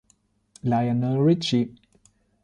[0.63, 1.77] Lionel Ritchie